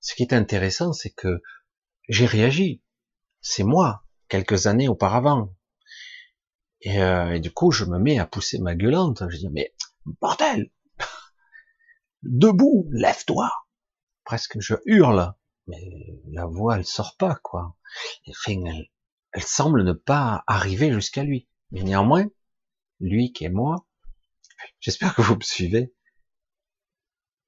[0.00, 1.42] ce qui est intéressant, c'est que
[2.08, 2.82] j'ai réagi.
[3.40, 5.54] C'est moi, quelques années auparavant.
[6.82, 9.22] Et, euh, du coup, je me mets à pousser ma gueulante.
[9.28, 10.70] Je dis, mais bordel,
[12.22, 13.50] debout, lève-toi.
[14.24, 15.34] Presque, je hurle,
[15.66, 15.82] mais
[16.30, 17.76] la voix, elle sort pas, quoi.
[18.28, 18.62] Enfin,
[19.32, 21.48] elle semble ne pas arriver jusqu'à lui.
[21.72, 22.26] Mais néanmoins,
[23.00, 23.86] lui qui est moi,
[24.80, 25.92] j'espère que vous me suivez,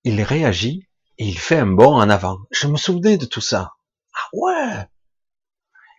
[0.05, 0.89] il réagit
[1.19, 2.39] et il fait un bond en avant.
[2.51, 3.73] Je me souvenais de tout ça.
[4.15, 4.87] Ah ouais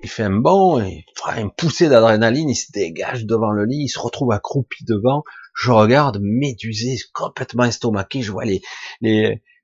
[0.01, 1.05] Il fait un bond et
[1.37, 5.23] une poussée d'adrénaline, il se dégage devant le lit, il se retrouve accroupi devant.
[5.55, 8.61] Je regarde, médusé, complètement estomaqué, je vois les,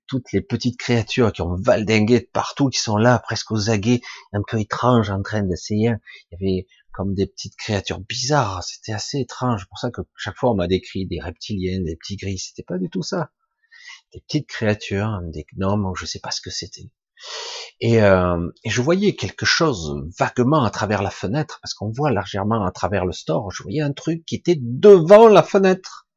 [0.07, 4.01] toutes les petites créatures qui ont valdingué de partout, qui sont là, presque aux aguets,
[4.33, 5.93] un peu étranges, en train d'essayer.
[6.39, 6.65] Il
[6.99, 9.69] comme des petites créatures bizarres, c'était assez étrange.
[9.69, 12.77] Pour ça que chaque fois on m'a décrit des reptiliens, des petits gris, c'était pas
[12.77, 13.31] du tout ça.
[14.13, 16.91] Des petites créatures, des gnomes, je sais pas ce que c'était.
[17.79, 22.65] Et, euh, je voyais quelque chose vaguement à travers la fenêtre, parce qu'on voit largement
[22.65, 26.09] à travers le store, je voyais un truc qui était devant la fenêtre,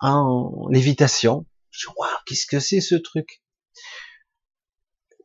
[0.00, 1.44] en lévitation.
[1.68, 3.42] Je dis, waouh, qu'est-ce que c'est ce truc?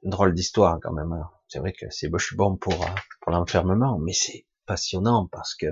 [0.04, 1.13] Drôle d'histoire quand même.
[1.13, 1.30] Hein.
[1.48, 5.56] C'est vrai que c'est, je suis bon pour, euh, pour l'enfermement, mais c'est passionnant parce
[5.56, 5.67] que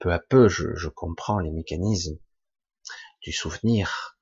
[0.00, 2.18] peu à peu, je, je comprends les mécanismes
[3.22, 4.18] du souvenir.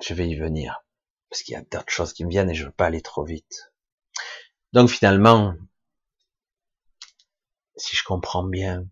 [0.00, 0.84] Je vais y venir
[1.28, 3.24] parce qu'il y a d'autres choses qui me viennent et je veux pas aller trop
[3.24, 3.72] vite.
[4.72, 5.54] Donc finalement,
[7.76, 8.86] si je comprends bien,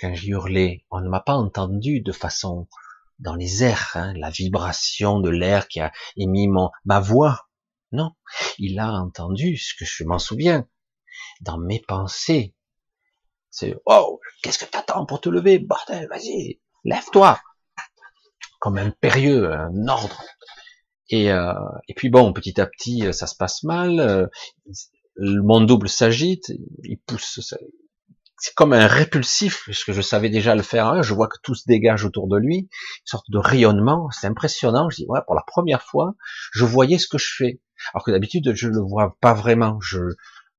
[0.00, 2.68] quand j'ai hurlé, on ne m'a pas entendu de façon
[3.18, 7.48] dans les airs, hein, la vibration de l'air qui a émis mon, ma voix.
[7.90, 8.12] Non,
[8.58, 10.68] il a entendu ce que je m'en souviens
[11.42, 12.54] dans mes pensées.
[13.50, 17.40] C'est oh, qu'est-ce que t'attends pour te lever, bordel, vas-y, lève-toi,
[18.60, 20.22] comme impérieux, un ordre.
[21.10, 21.52] Et, euh,
[21.88, 24.00] et puis bon, petit à petit, ça se passe mal.
[24.00, 24.26] Euh,
[25.16, 26.52] mon double s'agite,
[26.84, 27.40] il pousse,
[28.38, 30.86] c'est comme un répulsif, puisque je savais déjà le faire.
[30.86, 31.02] Hein.
[31.02, 34.10] je vois que tout se dégage autour de lui, une sorte de rayonnement.
[34.12, 34.88] C'est impressionnant.
[34.90, 36.14] Je dis ouais, pour la première fois,
[36.52, 37.60] je voyais ce que je fais,
[37.92, 39.78] alors que d'habitude je le vois pas vraiment.
[39.80, 39.98] Je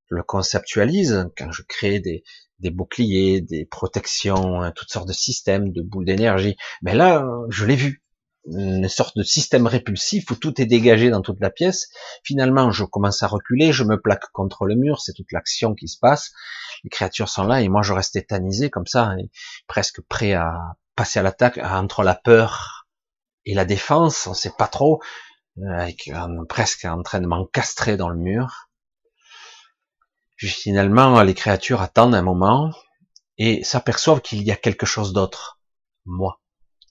[0.10, 2.24] le conceptualise quand je crée des,
[2.72, 6.58] boucliers, des protections, hein, toutes sortes de systèmes, de boules d'énergie.
[6.82, 8.04] Mais là, je l'ai vu
[8.48, 11.90] une sorte de système répulsif où tout est dégagé dans toute la pièce.
[12.24, 15.88] Finalement, je commence à reculer, je me plaque contre le mur, c'est toute l'action qui
[15.88, 16.32] se passe.
[16.84, 19.14] Les créatures sont là et moi je reste tétanisé comme ça,
[19.68, 22.88] presque prêt à passer à l'attaque entre la peur
[23.46, 25.02] et la défense, on sait pas trop,
[25.60, 26.12] euh, avec
[26.48, 28.69] presque en train de m'encastrer dans le mur.
[30.48, 32.72] Finalement, les créatures attendent un moment
[33.38, 35.60] et s'aperçoivent qu'il y a quelque chose d'autre,
[36.06, 36.42] moi.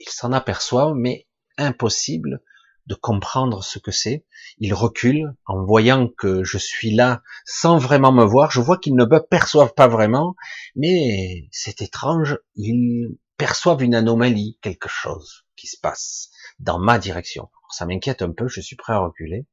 [0.01, 2.43] Ils s'en aperçoivent, mais impossible
[2.87, 4.27] de comprendre ce que c'est.
[4.59, 8.51] Il recule en voyant que je suis là sans vraiment me voir.
[8.51, 10.35] Je vois qu'ils ne me perçoivent pas vraiment,
[10.77, 12.39] mais c'est étrange.
[12.55, 17.51] Ils perçoivent une anomalie, quelque chose qui se passe dans ma direction.
[17.71, 19.47] ça m'inquiète un peu, je suis prêt à reculer.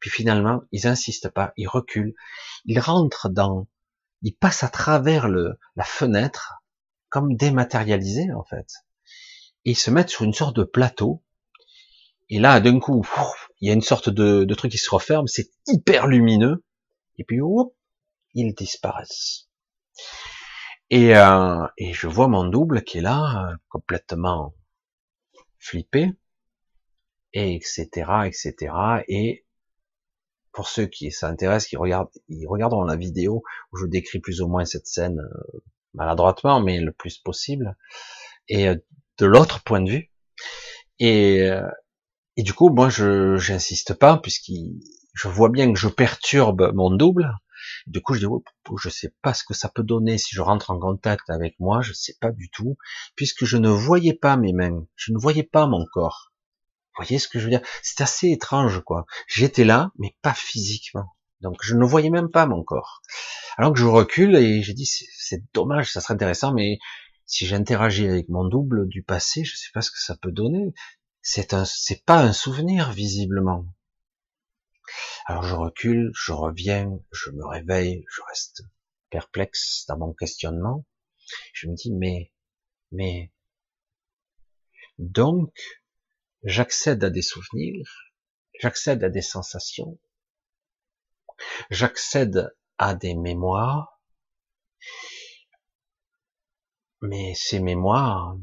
[0.00, 2.14] Puis finalement, ils insistent pas, ils reculent,
[2.64, 3.66] ils rentrent dans,
[4.22, 6.54] ils passent à travers le, la fenêtre,
[7.08, 8.66] comme dématérialisés en fait
[9.66, 11.22] et ils se mettent sur une sorte de plateau.
[12.28, 13.04] Et là, d'un coup,
[13.60, 16.64] il y a une sorte de, de truc qui se referme, c'est hyper lumineux.
[17.18, 17.40] Et puis,
[18.34, 19.48] ils disparaissent.
[20.88, 24.54] Et, euh, et je vois mon double qui est là, complètement
[25.58, 26.12] flippé,
[27.32, 27.88] et etc.,
[28.26, 28.72] etc.
[29.08, 29.45] Et
[30.56, 33.42] pour ceux qui s'intéressent, qui regardent, ils regarderont la vidéo
[33.72, 35.58] où je décris plus ou moins cette scène euh,
[35.92, 37.76] maladroitement, mais le plus possible.
[38.48, 38.76] Et euh,
[39.18, 40.10] de l'autre point de vue.
[40.98, 41.68] Et, euh,
[42.38, 44.80] et du coup, moi, je j'insiste pas puisqu'il,
[45.12, 47.34] je vois bien que je perturbe mon double.
[47.86, 48.32] Du coup, je dis,
[48.78, 51.82] je sais pas ce que ça peut donner si je rentre en contact avec moi,
[51.82, 52.78] je sais pas du tout,
[53.14, 56.32] puisque je ne voyais pas mes mains, je ne voyais pas mon corps.
[56.96, 57.66] Voyez ce que je veux dire?
[57.82, 59.06] C'est assez étrange, quoi.
[59.26, 61.16] J'étais là, mais pas physiquement.
[61.40, 63.02] Donc, je ne voyais même pas mon corps.
[63.58, 66.78] Alors que je recule et j'ai dit, c'est dommage, ça serait intéressant, mais
[67.26, 70.72] si j'interagis avec mon double du passé, je sais pas ce que ça peut donner.
[71.22, 73.66] C'est un, c'est pas un souvenir visiblement.
[75.26, 78.62] Alors je recule, je reviens, je me réveille, je reste
[79.10, 80.86] perplexe dans mon questionnement.
[81.52, 82.32] Je me dis mais,
[82.92, 83.32] mais
[84.98, 85.52] donc
[86.46, 88.12] j'accède à des souvenirs,
[88.60, 89.98] j'accède à des sensations,
[91.70, 94.00] j'accède à des mémoires,
[97.02, 98.36] mais ces mémoires,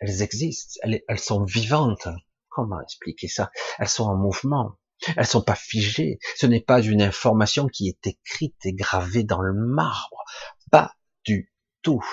[0.00, 2.08] elles existent, elles, sont vivantes.
[2.48, 3.50] Comment expliquer ça?
[3.78, 4.78] Elles sont en mouvement.
[5.16, 6.18] Elles sont pas figées.
[6.36, 10.24] Ce n'est pas une information qui est écrite et gravée dans le marbre.
[10.70, 12.04] Pas du tout.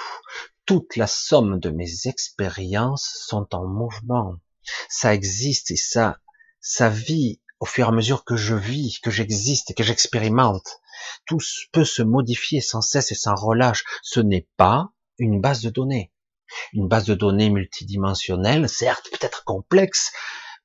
[0.66, 4.36] Toute la somme de mes expériences sont en mouvement.
[4.90, 6.20] Ça existe et ça,
[6.62, 10.80] ça vit au fur et à mesure que je vis, que j'existe que j'expérimente.
[11.26, 11.40] Tout
[11.72, 13.84] peut se modifier sans cesse et sans relâche.
[14.02, 16.12] Ce n'est pas une base de données.
[16.74, 20.12] Une base de données multidimensionnelle, certes peut-être complexe,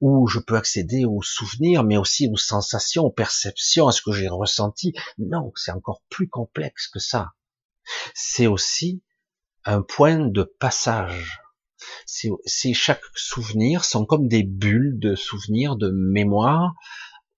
[0.00, 4.12] où je peux accéder aux souvenirs, mais aussi aux sensations, aux perceptions, à ce que
[4.12, 4.94] j'ai ressenti.
[5.18, 7.32] Non, c'est encore plus complexe que ça.
[8.14, 9.02] C'est aussi
[9.64, 11.40] un point de passage.
[12.06, 16.74] C'est chaque souvenir sont comme des bulles de souvenirs, de mémoire,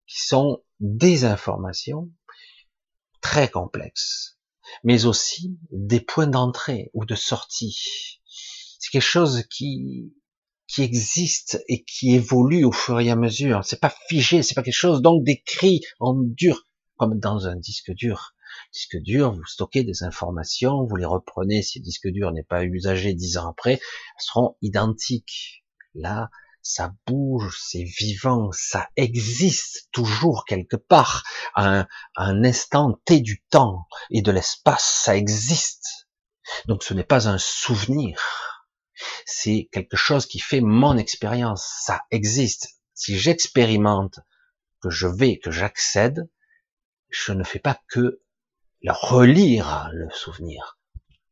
[0.07, 2.11] qui sont des informations
[3.21, 4.39] très complexes,
[4.85, 8.21] mais aussi des points d'entrée ou de sortie.
[8.79, 10.13] C'est quelque chose qui
[10.69, 13.65] qui existe et qui évolue au fur et à mesure.
[13.65, 17.93] C'est pas figé, c'est pas quelque chose donc d'écrit en dur comme dans un disque
[17.93, 18.35] dur.
[18.73, 22.65] Disque dur, vous stockez des informations, vous les reprenez si le disque dur n'est pas
[22.65, 23.81] usagé dix ans après, elles
[24.19, 25.65] seront identiques.
[25.95, 26.31] Là,
[26.63, 31.23] ça bouge, c'est vivant, ça existe toujours quelque part,
[31.55, 36.09] un, un instant T du temps et de l'espace, ça existe.
[36.67, 38.21] Donc ce n'est pas un souvenir,
[39.25, 41.67] c'est quelque chose qui fait mon expérience.
[41.83, 42.81] Ça existe.
[42.95, 44.21] Si j'expérimente,
[44.81, 46.29] que je vais, que j'accède,
[47.09, 48.23] je ne fais pas que
[48.83, 50.79] le relire le souvenir.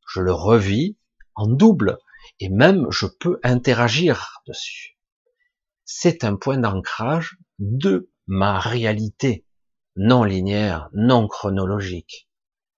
[0.09, 0.97] Je le revis
[1.35, 1.99] en double
[2.41, 4.99] et même je peux interagir dessus.
[5.85, 9.47] C'est un point d'ancrage de ma réalité
[9.97, 12.29] non linéaire, non chronologique.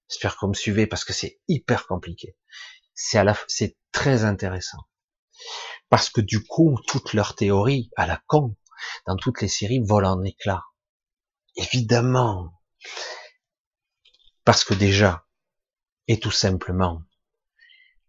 [0.08, 2.36] J'espère que vous me suivez parce que c'est hyper compliqué.
[2.94, 4.78] C'est c'est très intéressant.
[5.88, 8.56] Parce que du coup, toute leur théorie à la con,
[9.06, 10.64] dans toutes les séries, vole en éclats.
[11.56, 12.52] Évidemment.
[14.46, 15.26] Parce que déjà,
[16.06, 17.02] et tout simplement,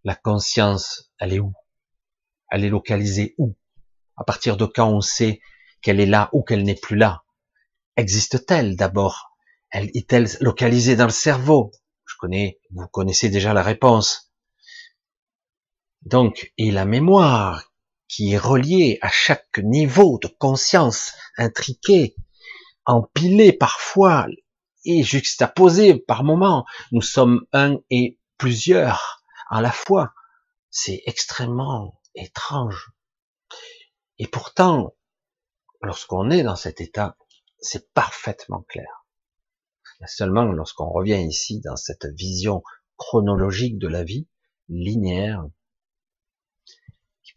[0.04, 1.52] la conscience, elle est où?
[2.52, 3.58] Elle est localisée où?
[4.17, 5.41] À partir de quand on sait
[5.82, 7.23] qu'elle est là ou qu'elle n'est plus là?
[7.95, 9.36] Existe-t-elle d'abord?
[9.71, 11.71] Elle est-elle localisée dans le cerveau?
[12.06, 14.32] Je connais, vous connaissez déjà la réponse.
[16.04, 17.73] Donc, et la mémoire
[18.08, 22.15] qui est reliée à chaque niveau de conscience intriqué,
[22.86, 24.28] empilé parfois
[24.88, 26.65] et juxtaposé par moments.
[26.91, 30.13] Nous sommes un et plusieurs à la fois.
[30.71, 32.91] C'est extrêmement étrange.
[34.17, 34.95] Et pourtant,
[35.82, 37.17] lorsqu'on est dans cet état,
[37.60, 39.06] c'est parfaitement clair.
[40.08, 42.63] Seulement lorsqu'on revient ici dans cette vision
[42.97, 44.28] chronologique de la vie,
[44.69, 45.45] linéaire,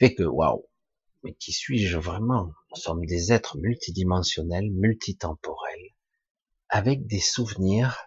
[0.00, 0.66] fait que, waouh,
[1.22, 2.54] mais qui suis-je vraiment?
[2.70, 5.89] Nous sommes des êtres multidimensionnels, multitemporels,
[6.70, 7.98] avec des souvenirs.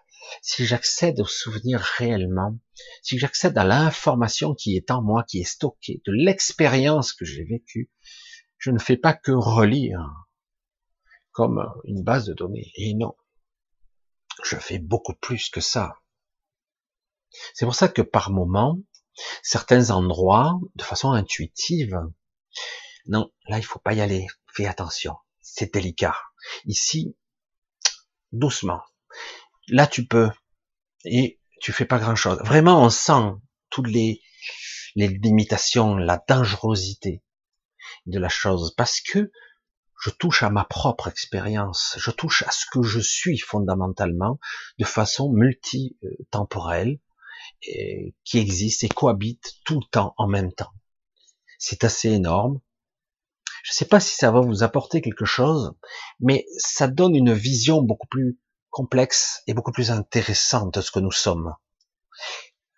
[0.42, 2.58] Si j'accède aux souvenirs réellement,
[3.02, 7.44] si j'accède à l'information qui est en moi, qui est stockée, de l'expérience que j'ai
[7.44, 7.90] vécue,
[8.58, 10.00] je ne fais pas que relire
[11.32, 12.72] comme une base de données.
[12.76, 13.14] Et non,
[14.44, 16.00] je fais beaucoup plus que ça.
[17.52, 18.78] C'est pour ça que par moment,
[19.42, 22.00] certains endroits, de façon intuitive,
[23.06, 26.16] non, là il faut pas y aller, fais attention, c'est délicat.
[26.64, 27.16] Ici,
[28.34, 28.82] doucement.
[29.68, 30.30] Là tu peux,
[31.04, 32.38] et tu fais pas grand chose.
[32.44, 33.32] Vraiment, on sent
[33.70, 34.20] toutes les,
[34.96, 37.22] les limitations, la dangerosité
[38.06, 39.30] de la chose, parce que
[40.02, 44.38] je touche à ma propre expérience, je touche à ce que je suis fondamentalement,
[44.78, 46.98] de façon multitemporelle,
[47.60, 50.72] qui existent et cohabitent tout le temps en même temps.
[51.58, 52.60] C'est assez énorme.
[53.64, 55.74] Je ne sais pas si ça va vous apporter quelque chose,
[56.20, 58.38] mais ça donne une vision beaucoup plus
[58.68, 61.54] complexe et beaucoup plus intéressante de ce que nous sommes.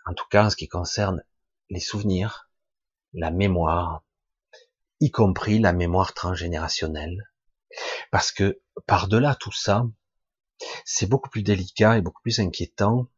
[0.07, 1.23] En tout cas, en ce qui concerne
[1.71, 2.49] les souvenirs,
[3.13, 4.05] la mémoire,
[5.01, 7.31] y compris la mémoire transgénérationnelle.
[8.13, 9.85] Parce que par-delà tout ça,
[10.85, 13.11] c'est beaucoup plus délicat et beaucoup plus inquiétant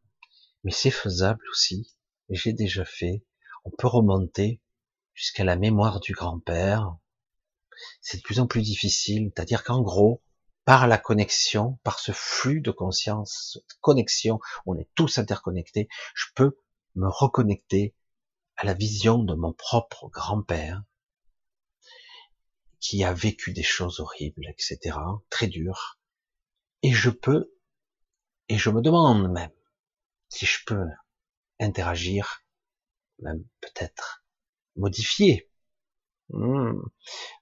[0.65, 1.95] mais c'est faisable aussi,
[2.29, 3.25] j'ai déjà fait.
[3.65, 4.61] On peut remonter
[5.15, 6.97] jusqu'à la mémoire du grand-père.
[8.01, 10.23] C'est de plus en plus difficile, c'est-à-dire qu'en gros,
[10.65, 16.27] par la connexion, par ce flux de conscience, cette connexion, on est tous interconnectés, je
[16.35, 16.59] peux
[16.95, 17.95] me reconnecter
[18.57, 20.83] à la vision de mon propre grand-père,
[22.81, 24.99] qui a vécu des choses horribles, etc.,
[25.31, 25.99] très dures,
[26.83, 27.53] et je peux,
[28.49, 29.53] et je me demande même,
[30.29, 30.85] si je peux
[31.61, 32.45] interagir,
[33.21, 34.25] même peut-être
[34.77, 35.48] modifier
[36.31, 36.81] Hmm.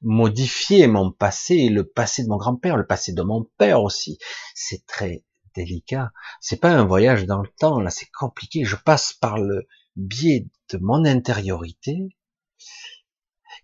[0.02, 4.18] Modifier mon passé, le passé de mon grand-père, le passé de mon père aussi.
[4.54, 5.24] C'est très
[5.54, 6.12] délicat.
[6.40, 8.64] C'est pas un voyage dans le temps, là, c'est compliqué.
[8.64, 9.66] Je passe par le
[9.96, 11.96] biais de mon intériorité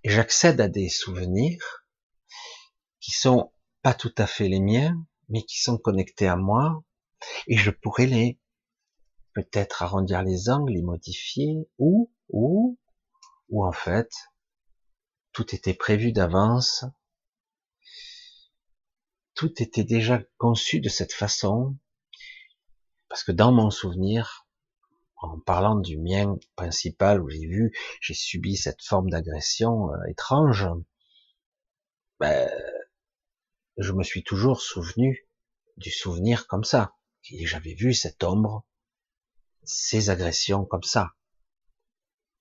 [0.05, 1.85] et j'accède à des souvenirs
[3.01, 3.53] qui sont
[3.83, 4.97] pas tout à fait les miens,
[5.29, 6.83] mais qui sont connectés à moi
[7.47, 8.41] et je pourrais les
[9.35, 12.79] peut-être arrondir les angles, les modifier ou ou
[13.49, 14.11] ou en fait
[15.33, 16.85] tout était prévu d'avance,
[19.35, 21.77] tout était déjà conçu de cette façon,
[23.09, 24.47] parce que dans mon souvenir,
[25.17, 30.67] en parlant du mien principal où j'ai vu, j'ai subi cette forme d'agression euh, étrange,
[32.19, 32.51] ben,
[33.79, 35.29] je me suis toujours souvenu
[35.77, 36.95] du souvenir comme ça.
[37.23, 38.67] J'avais vu cette ombre,
[39.65, 41.13] ces agressions comme ça.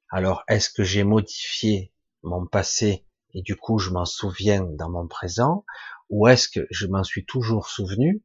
[0.09, 1.93] Alors, est-ce que j'ai modifié
[2.23, 5.65] mon passé et du coup je m'en souviens dans mon présent
[6.09, 8.23] ou est-ce que je m'en suis toujours souvenu?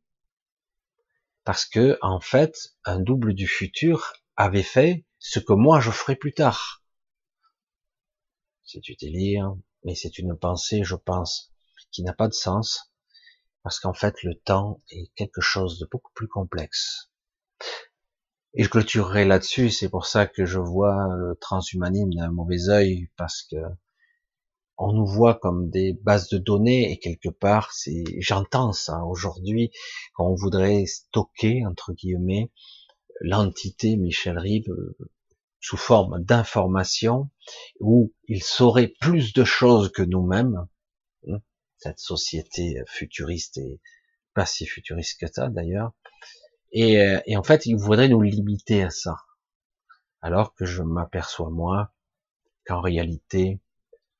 [1.45, 6.17] Parce que en fait un double du futur avait fait ce que moi je ferai
[6.17, 6.83] plus tard.
[8.65, 11.53] C'est du délire, mais c'est une pensée, je pense,
[11.93, 12.93] qui n'a pas de sens
[13.67, 17.11] parce qu'en fait le temps est quelque chose de beaucoup plus complexe.
[18.55, 23.11] Et je clôturerai là-dessus, c'est pour ça que je vois le transhumanisme d'un mauvais œil,
[23.17, 23.57] parce que
[24.79, 29.71] on nous voit comme des bases de données et quelque part, c'est, j'entends ça aujourd'hui,
[30.15, 32.51] quand on voudrait stocker entre guillemets
[33.21, 34.97] l'entité Michel Ribes euh,
[35.61, 37.31] sous forme d'information
[37.81, 40.67] où il saurait plus de choses que nous-mêmes.
[41.29, 41.41] Hein,
[41.79, 43.81] cette société futuriste et
[44.35, 45.93] pas si futuriste que ça d'ailleurs.
[46.73, 49.17] Et, euh, et en fait, il voudrait nous limiter à ça.
[50.21, 51.93] Alors que je m'aperçois moi
[52.67, 53.61] qu'en réalité,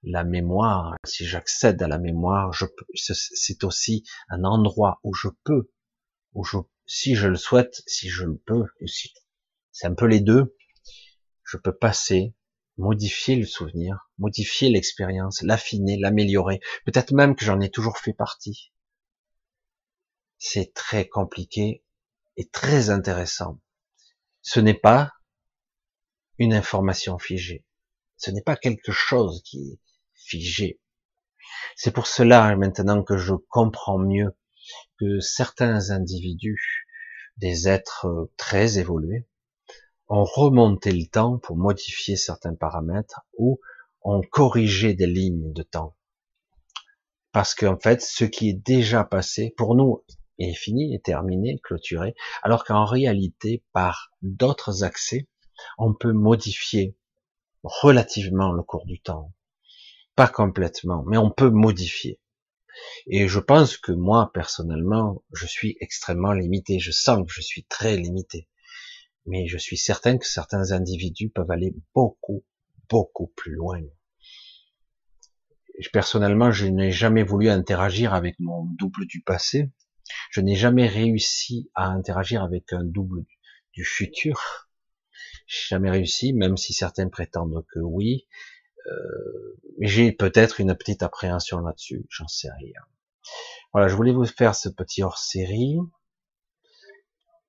[0.07, 2.55] la mémoire, si j'accède à la mémoire,
[2.95, 5.69] c'est aussi un endroit où je peux,
[6.33, 8.65] où je, si je le souhaite, si je le peux,
[9.73, 10.57] c'est un peu les deux,
[11.43, 12.35] je peux passer,
[12.77, 18.73] modifier le souvenir, modifier l'expérience, l'affiner, l'améliorer, peut-être même que j'en ai toujours fait partie.
[20.39, 21.85] C'est très compliqué
[22.37, 23.61] et très intéressant.
[24.41, 25.13] Ce n'est pas
[26.39, 27.67] une information figée.
[28.19, 29.81] Ce n'est pas quelque chose qui,
[31.77, 34.37] C'est pour cela maintenant que je comprends mieux
[34.99, 36.87] que certains individus,
[37.37, 39.27] des êtres euh, très évolués,
[40.09, 43.61] ont remonté le temps pour modifier certains paramètres ou
[44.03, 45.97] ont corrigé des lignes de temps.
[47.33, 50.05] Parce qu'en fait, ce qui est déjà passé, pour nous,
[50.39, 55.29] est fini, est terminé, clôturé, alors qu'en réalité, par d'autres accès,
[55.79, 56.97] on peut modifier
[57.63, 59.33] relativement le cours du temps.
[60.17, 62.21] Pas complètement, mais on peut modifier.
[63.07, 66.79] Et je pense que moi, personnellement, je suis extrêmement limité.
[66.79, 68.49] Je sens que je suis très limité.
[69.27, 72.45] Mais je suis certain que certains individus peuvent aller beaucoup,
[72.89, 73.81] beaucoup plus loin.
[75.93, 79.71] Personnellement, je n'ai jamais voulu interagir avec mon double du passé.
[80.31, 83.25] Je n'ai jamais réussi à interagir avec un double
[83.75, 84.69] du futur.
[85.47, 88.27] Jamais réussi, même si certains prétendent que oui.
[89.81, 92.81] J'ai peut-être une petite appréhension là-dessus, j'en sais rien.
[93.73, 95.79] Voilà, je voulais vous faire ce petit hors-série.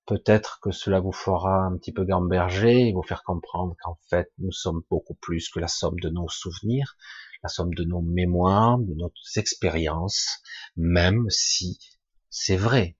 [0.05, 4.31] Peut-être que cela vous fera un petit peu gamberger et vous faire comprendre qu'en fait,
[4.37, 6.95] nous sommes beaucoup plus que la somme de nos souvenirs,
[7.43, 10.41] la somme de nos mémoires, de nos expériences,
[10.75, 11.77] même si
[12.29, 12.97] c'est vrai,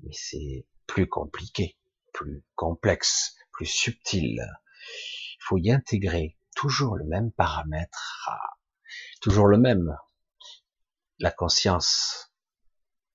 [0.00, 1.76] mais c'est plus compliqué,
[2.12, 4.40] plus complexe, plus subtil.
[4.40, 8.28] Il faut y intégrer toujours le même paramètre,
[9.20, 9.96] toujours le même,
[11.20, 12.32] la conscience.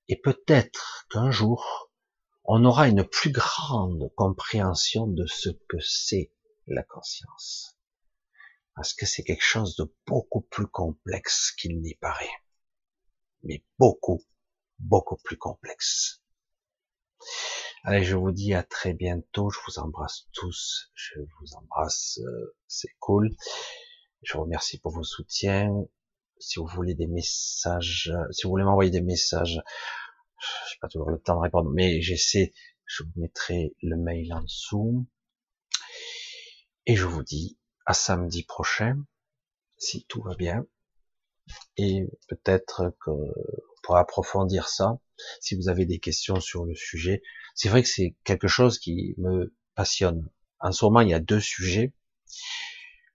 [0.08, 1.92] Et peut-être qu'un jour,
[2.46, 6.32] on aura une plus grande compréhension de ce que c'est
[6.68, 7.78] la conscience.
[8.76, 12.42] Parce que c'est quelque chose de beaucoup plus complexe qu'il n'y paraît.
[13.44, 14.24] Mais beaucoup,
[14.80, 16.23] beaucoup plus complexe.
[17.84, 19.50] Allez, je vous dis à très bientôt.
[19.50, 20.92] Je vous embrasse tous.
[20.94, 22.20] Je vous embrasse.
[22.24, 23.36] Euh, c'est cool.
[24.22, 25.70] Je vous remercie pour vos soutiens.
[26.40, 29.62] Si vous voulez des messages, si vous voulez m'envoyer des messages,
[30.70, 32.54] j'ai pas toujours le temps de répondre, mais j'essaie.
[32.86, 35.06] Je vous mettrai le mail en dessous.
[36.86, 38.98] Et je vous dis à samedi prochain,
[39.78, 40.66] si tout va bien.
[41.78, 43.12] Et peut-être que
[43.84, 45.00] pour approfondir ça,
[45.40, 47.22] si vous avez des questions sur le sujet,
[47.54, 50.28] c'est vrai que c'est quelque chose qui me passionne.
[50.60, 51.94] En ce moment, il y a deux sujets.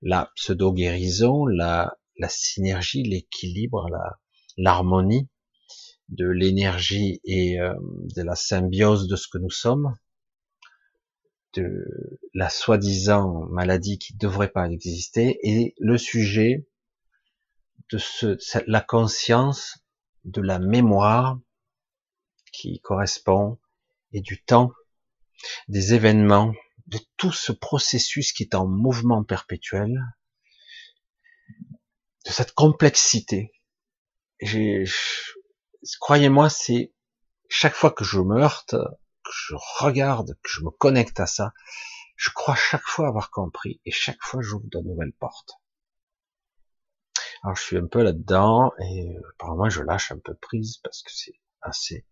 [0.02, 3.88] La pseudo-guérison, la, la synergie, l'équilibre,
[4.56, 5.28] l'harmonie
[6.08, 7.74] de l'énergie et euh,
[8.16, 9.94] de la symbiose de ce que nous sommes,
[11.54, 11.84] de
[12.34, 16.66] la soi-disant maladie qui ne devrait pas exister, et le sujet
[17.90, 19.78] de ce, la conscience
[20.30, 21.38] de la mémoire
[22.52, 23.58] qui correspond
[24.12, 24.72] et du temps,
[25.68, 26.52] des événements,
[26.86, 29.98] de tout ce processus qui est en mouvement perpétuel,
[32.24, 33.52] de cette complexité.
[36.00, 36.92] Croyez-moi, c'est
[37.48, 41.52] chaque fois que je me heurte, que je regarde, que je me connecte à ça,
[42.16, 45.52] je crois chaque fois avoir compris et chaque fois j'ouvre de nouvelles portes.
[47.42, 51.10] Alors je suis un peu là-dedans et apparemment je lâche un peu prise parce que
[51.12, 52.04] c'est assez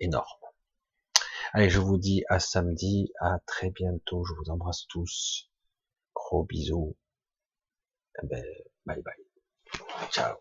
[0.00, 0.26] énorme.
[1.52, 5.50] Allez, je vous dis à samedi, à très bientôt, je vous embrasse tous.
[6.14, 6.96] Gros bisous.
[8.22, 8.44] Eh ben,
[8.86, 10.08] bye bye.
[10.10, 10.36] Ciao.